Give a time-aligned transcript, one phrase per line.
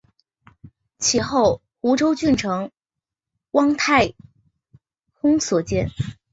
[0.97, 2.71] 其后湖州郡丞
[3.51, 4.15] 汪泰
[5.13, 5.91] 亨所建。